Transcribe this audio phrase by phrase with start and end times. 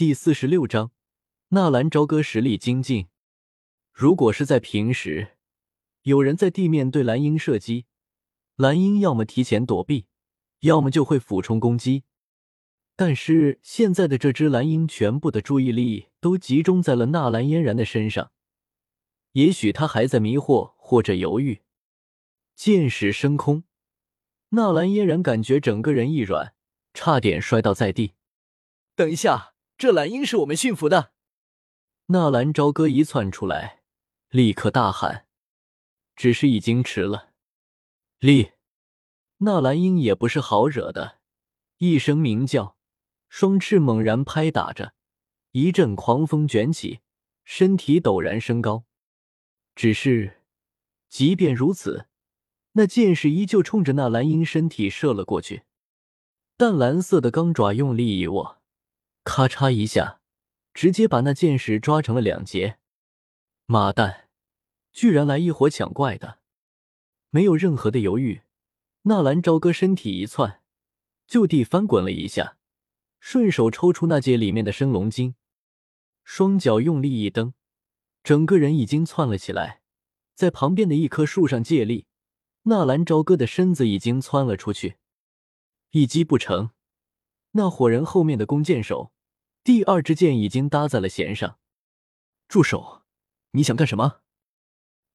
[0.00, 0.92] 第四十六章，
[1.48, 3.08] 纳兰朝歌实力精进。
[3.92, 5.36] 如果是在平时，
[6.04, 7.84] 有人在地面对蓝鹰射击，
[8.56, 10.06] 蓝鹰要么提前躲避，
[10.60, 12.04] 要么就会俯冲攻击。
[12.96, 18.32] 但是现在的这只蓝鹰，全部的注意力都集中在了纳兰嫣然的身上。
[19.32, 21.60] 也许他还在迷惑或者犹豫。
[22.56, 23.64] 剑矢升空，
[24.48, 26.54] 纳兰嫣然感觉整个人一软，
[26.94, 28.14] 差点摔倒在地。
[28.96, 29.48] 等一下。
[29.80, 31.12] 这蓝鹰是我们驯服的。
[32.08, 33.80] 纳兰朝歌一窜出来，
[34.28, 35.26] 立刻大喊，
[36.14, 37.30] 只是已经迟了。
[38.18, 38.52] 立，
[39.38, 41.20] 纳兰鹰也不是好惹的，
[41.78, 42.76] 一声鸣叫，
[43.30, 44.92] 双翅猛然拍打着，
[45.52, 47.00] 一阵狂风卷起，
[47.42, 48.84] 身体陡然升高。
[49.74, 50.42] 只是，
[51.08, 52.06] 即便如此，
[52.72, 55.62] 那剑矢依旧冲着那蓝鹰身体射了过去。
[56.58, 58.59] 淡蓝色的钢爪用力一握。
[59.32, 60.20] 咔嚓一下，
[60.74, 62.78] 直接把那剑矢抓成了两截。
[63.66, 64.28] 妈蛋，
[64.90, 66.40] 居然来一伙抢怪的！
[67.30, 68.42] 没有任何的犹豫，
[69.02, 70.62] 纳兰朝歌身体一窜，
[71.28, 72.56] 就地翻滚了一下，
[73.20, 75.36] 顺手抽出那戒里面的升龙筋，
[76.24, 77.54] 双脚用力一蹬，
[78.24, 79.80] 整个人已经窜了起来，
[80.34, 82.08] 在旁边的一棵树上借力，
[82.64, 84.96] 纳兰朝歌的身子已经窜了出去，
[85.92, 86.70] 一击不成。
[87.52, 89.12] 那伙人后面的弓箭手，
[89.62, 91.58] 第二支箭已经搭在了弦上。
[92.48, 93.02] 住手！
[93.52, 94.20] 你想干什么？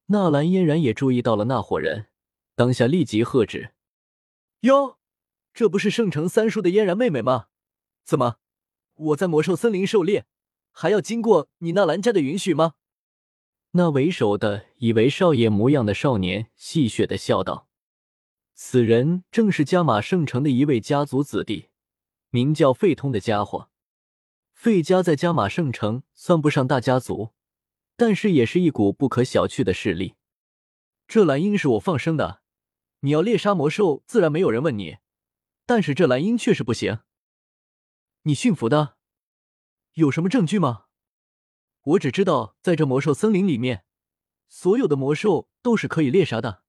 [0.07, 2.07] 纳兰嫣然也注意到了那伙人，
[2.55, 3.73] 当下立即喝止
[4.61, 4.99] ：“哟，
[5.53, 7.47] 这不是圣城三叔的嫣然妹妹吗？
[8.03, 8.37] 怎么，
[8.93, 10.25] 我在魔兽森林狩猎，
[10.71, 12.75] 还要经过你纳兰家的允许吗？”
[13.71, 17.67] 那为首的以为少爷模样的少年戏谑的笑道
[18.53, 21.69] ：“此人正是加玛圣城的一位家族子弟。”
[22.29, 23.69] 名叫费通的家伙，
[24.55, 27.33] 费家在加玛圣城算不上大家族，
[27.95, 30.15] 但是也是一股不可小觑的势力。
[31.07, 32.41] 这蓝鹰是我放生的，
[33.01, 34.97] 你要猎杀魔兽，自然没有人问你。
[35.67, 36.99] 但是这蓝鹰确实不行。
[38.23, 38.95] 你驯服的，
[39.93, 40.85] 有什么证据吗？
[41.83, 43.83] 我只知道，在这魔兽森林里面，
[44.47, 46.63] 所有的魔兽都是可以猎杀的。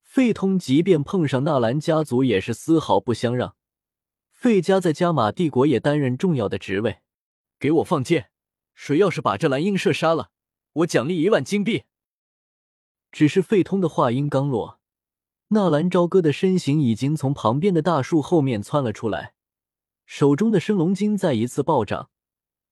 [0.00, 3.54] 费通即便碰上纳兰家族，也是丝毫不相让。
[4.42, 7.00] 费家在加玛帝国也担任重要的职位，
[7.60, 8.32] 给我放箭！
[8.74, 10.32] 谁要是把这蓝鹰射杀了，
[10.72, 11.84] 我奖励一万金币。
[13.12, 14.80] 只是费通的话音刚落，
[15.50, 19.34] 纳兰朝歌的身形已经从旁边的大树后面窜了出来，
[20.06, 22.10] 手中的升龙筋再一次暴涨，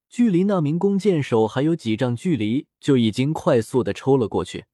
[0.09, 4.65] 距离那名弓箭手还有几丈距离，就已经快速的抽了过去。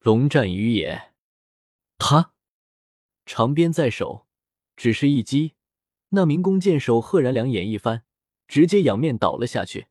[0.00, 1.12] 龙战于野，
[1.98, 2.32] 他
[3.26, 4.26] 长鞭在手，
[4.76, 5.55] 只是一击。
[6.16, 8.02] 那名弓箭手赫然两眼一翻，
[8.48, 9.88] 直接仰面倒了下去。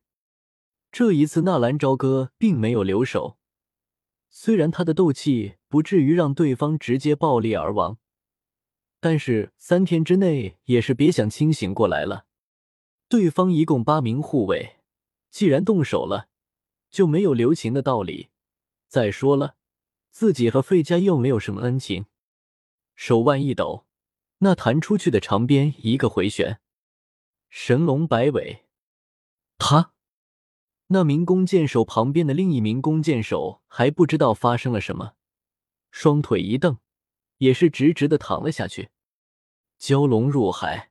[0.90, 3.38] 这一次，纳兰朝歌并没有留手。
[4.28, 7.98] 虽然他的斗气不至于让对方直接爆裂而亡，
[8.98, 12.26] 但是三天之内也是别想清醒过来了。
[13.08, 14.78] 对方一共八名护卫，
[15.30, 16.28] 既然动手了，
[16.90, 18.30] 就没有留情的道理。
[18.88, 19.54] 再说了，
[20.10, 22.06] 自己和费家又没有什么恩情。
[22.96, 23.85] 手腕一抖。
[24.38, 26.60] 那弹出去的长鞭一个回旋，
[27.48, 28.66] 神龙摆尾。
[29.58, 29.94] 他
[30.88, 35.14] 那名弓箭手旁边的另一名弓箭手还不知道发生了什么，
[35.90, 36.78] 双腿一蹬，
[37.38, 38.90] 也是直直的躺了下去。
[39.80, 40.90] 蛟龙入海，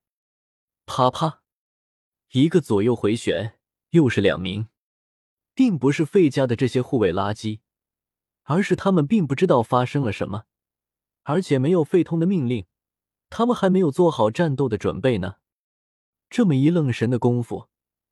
[0.86, 1.42] 啪啪，
[2.32, 3.60] 一个左右回旋，
[3.92, 4.68] 又是两名，
[5.54, 7.60] 并不是费家的这些护卫垃圾，
[8.44, 10.46] 而是他们并不知道发生了什么，
[11.24, 12.66] 而且没有费通的命令。
[13.30, 15.36] 他们还没有做好战斗的准备呢，
[16.30, 17.68] 这么一愣神的功夫，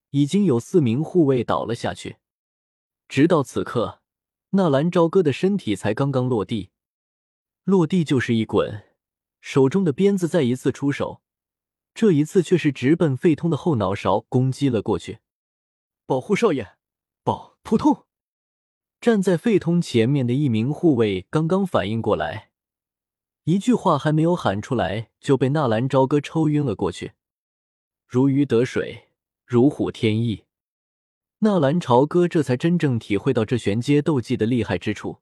[0.10, 2.18] 已经有四名护卫倒了下去。
[3.08, 4.02] 直到此刻，
[4.52, 6.72] 纳兰朝歌的身体才刚刚落地，
[7.64, 8.84] 落地就是一滚，
[9.40, 11.22] 手中的鞭子再一次出手，
[11.94, 15.20] 这一次却是直奔费通的后脑勺攻击了过去。
[16.06, 16.76] 保护少爷，
[17.24, 18.06] 保扑通！
[19.00, 22.53] 站在费通前面的一名护卫刚刚反应过来。
[23.46, 27.12] 一句话还没有喊出来，就被纳兰朝歌抽晕了过去，
[28.08, 29.10] 如鱼得水，
[29.46, 30.46] 如虎添翼。
[31.40, 35.20] 纳兰朝歌这才真正体会到这玄阶斗技的厉害之处。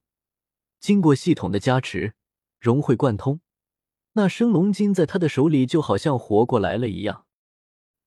[0.79, 2.13] 经过系统的加持，
[2.59, 3.41] 融会贯通，
[4.13, 7.25] 那升龙筋在他的手里就好像活过来了一样，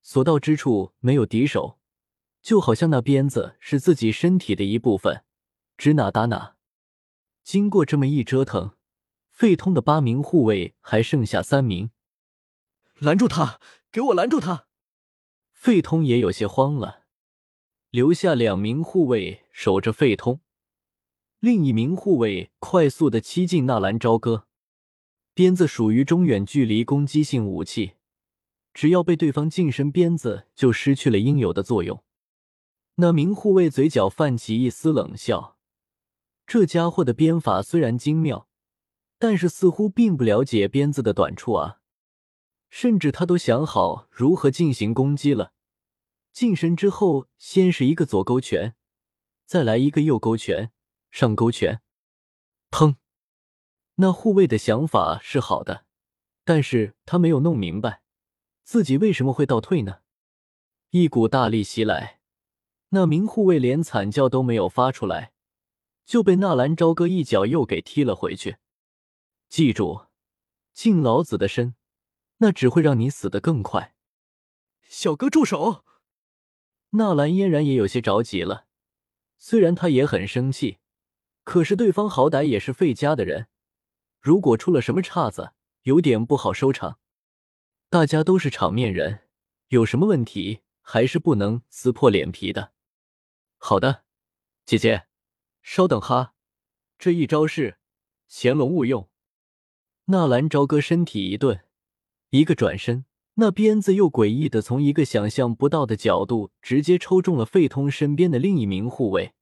[0.00, 1.80] 所到之处没有敌手，
[2.40, 5.24] 就好像那鞭子是自己身体的一部分，
[5.76, 6.54] 指哪打哪。
[7.42, 8.76] 经过这么一折腾。
[9.34, 11.90] 费通的八名护卫还剩下三名，
[13.00, 13.58] 拦住他！
[13.90, 14.68] 给我拦住他！
[15.52, 17.02] 费通也有些慌了，
[17.90, 20.40] 留下两名护卫守着费通，
[21.40, 24.46] 另一名护卫快速的欺近纳兰朝歌。
[25.34, 27.94] 鞭子属于中远距离攻击性武器，
[28.72, 32.04] 只要被对方近身，鞭子就失去了应有的作用。
[32.94, 35.58] 那名护卫嘴角泛起一丝冷笑，
[36.46, 38.46] 这家伙的鞭法虽然精妙，
[39.26, 41.80] 但是似乎并不了解鞭子的短处啊！
[42.68, 45.54] 甚至他都想好如何进行攻击了。
[46.30, 48.74] 近身之后，先是一个左勾拳，
[49.46, 50.72] 再来一个右勾拳，
[51.10, 51.80] 上勾拳，
[52.70, 52.96] 砰！
[53.94, 55.86] 那护卫的想法是好的，
[56.44, 58.02] 但是他没有弄明白
[58.62, 60.00] 自己为什么会倒退呢？
[60.90, 62.20] 一股大力袭来，
[62.90, 65.32] 那名护卫连惨叫都没有发出来，
[66.04, 68.58] 就被纳兰朝歌一脚又给踢了回去。
[69.54, 70.06] 记住，
[70.72, 71.76] 敬老子的身，
[72.38, 73.94] 那只会让你死得更快。
[74.82, 75.84] 小哥住手！
[76.90, 78.66] 纳兰嫣然也有些着急了，
[79.38, 80.80] 虽然他也很生气，
[81.44, 83.46] 可是对方好歹也是费家的人。
[84.18, 85.52] 如果出了什么岔子，
[85.82, 86.98] 有点不好收场。
[87.88, 89.28] 大家都是场面人，
[89.68, 92.72] 有什么问题还是不能撕破脸皮的。
[93.58, 94.02] 好的，
[94.66, 95.06] 姐姐，
[95.62, 96.34] 稍等哈，
[96.98, 97.78] 这一招是
[98.26, 99.08] 潜龙勿用。
[100.06, 101.64] 纳兰朝歌身体一顿，
[102.28, 103.06] 一个转身，
[103.36, 109.32] 那鞭子又诡异的从一个想象不到的角度直接抽中了费通身边的另一名护卫。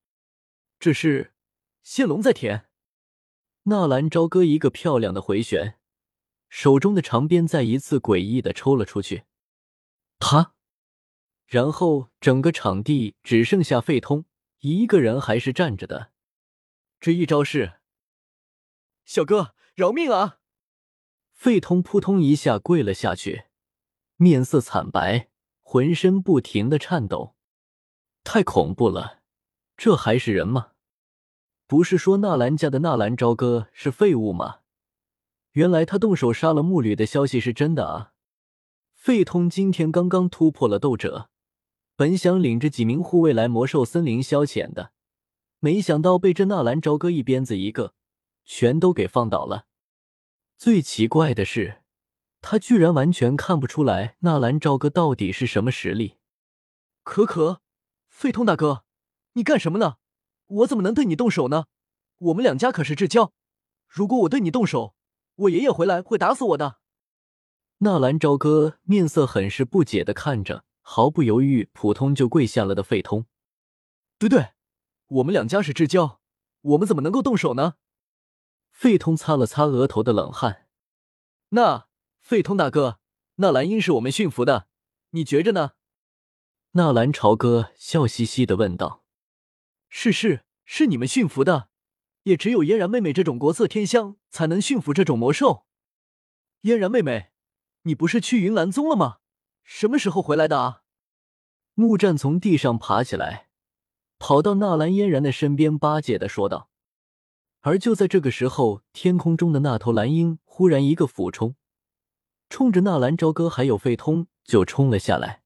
[0.78, 1.34] 这是
[1.82, 2.66] 现龙在田。
[3.64, 5.80] 纳兰朝歌一个漂亮的回旋，
[6.48, 9.24] 手中的长鞭再一次诡异的抽了出去。
[10.20, 10.54] 他，
[11.46, 14.26] 然后整个场地只剩下费通
[14.60, 16.12] 一个人还是站着的。
[17.00, 17.80] 这一招是，
[19.04, 20.38] 小哥饶命啊！
[21.42, 23.46] 费通扑通一下跪了下去，
[24.14, 25.28] 面色惨白，
[25.60, 27.34] 浑身不停的颤抖。
[28.22, 29.22] 太恐怖了，
[29.76, 30.74] 这还是人吗？
[31.66, 34.60] 不是说纳兰家的纳兰朝歌是废物吗？
[35.54, 38.12] 原来他动手杀了木吕的消息是真的啊！
[38.94, 41.28] 费通今天刚刚突破了斗者，
[41.96, 44.92] 本想领着几名护卫来魔兽森林消遣的，
[45.58, 47.94] 没想到被这纳兰朝歌一鞭子一个，
[48.44, 49.66] 全都给放倒了。
[50.62, 51.82] 最奇怪的是，
[52.40, 56.18] 他居然完全看不出来纳兰朝歌到底是什么实力。
[57.02, 57.62] 可可，
[58.08, 58.84] 费通大哥，
[59.32, 59.96] 你干什么呢？
[60.46, 61.64] 我怎么能对你动手呢？
[62.18, 63.32] 我们两家可是至交，
[63.88, 64.94] 如果我对你动手，
[65.34, 66.76] 我爷爷回来会打死我的。
[67.78, 73.26] 纳兰朝歌面色很是不解的看着毫不犹豫、普通就跪下了的费通。
[74.16, 74.50] 对对，
[75.08, 76.20] 我们两家是至交，
[76.60, 77.74] 我们怎么能够动手呢？
[78.82, 80.66] 费通擦了擦额头的冷汗。
[81.50, 81.86] 那
[82.18, 82.98] 费通大哥，
[83.36, 84.66] 纳兰英是我们驯服的，
[85.10, 85.74] 你觉着呢？
[86.72, 89.04] 纳兰朝歌笑嘻嘻的问道。
[89.88, 91.68] 是是是，你们驯服的，
[92.24, 95.64] 也只有嫣然妹妹这种国色天香才能驯服这种魔兽。
[96.62, 97.30] 嫣然妹妹，
[97.82, 99.18] 你不是去云岚宗了吗？
[99.62, 100.82] 什么时候回来的啊？
[101.74, 103.48] 木战从地上爬起来，
[104.18, 106.71] 跑到纳兰嫣然的身边，巴结的说道。
[107.62, 111.54] 而就在这个时候，天空中的那头蓝鹰忽然一个俯冲，
[112.48, 115.42] 冲着纳兰朝歌还有费通就冲了下来。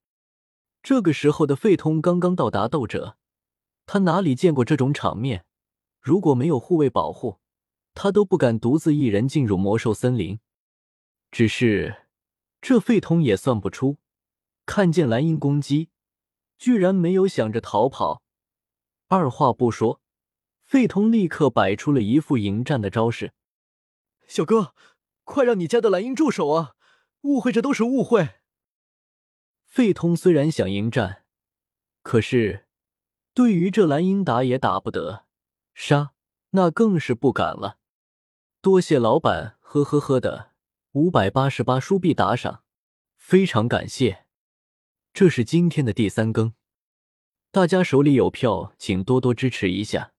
[0.81, 3.17] 这个时候的费通刚刚到达斗者。
[3.85, 5.45] 他哪里见过这种场面？
[6.01, 7.39] 如果没有护卫保护，
[7.93, 10.39] 他都不敢独自一人进入魔兽森林。
[11.31, 12.07] 只是
[12.59, 13.97] 这费通也算不出，
[14.65, 15.89] 看见蓝鹰攻击，
[16.57, 18.23] 居然没有想着逃跑。
[19.07, 20.01] 二话不说，
[20.67, 23.31] 费通立刻摆出了一副迎战的招式。
[24.27, 24.75] 小哥，
[25.23, 26.75] 快让你家的蓝鹰住手啊！
[27.21, 28.35] 误会，这都是误会。
[29.65, 31.23] 费通虽然想迎战，
[32.03, 32.65] 可是。
[33.33, 35.27] 对于这蓝鹰打也打不得，
[35.75, 36.13] 杀
[36.49, 37.77] 那更是不敢了。
[38.61, 40.53] 多谢老板，呵呵呵的
[40.93, 42.63] 五百八十八书币打赏，
[43.15, 44.25] 非常感谢。
[45.13, 46.55] 这是今天的第三更，
[47.51, 50.13] 大家手里有票，请多多支持一下。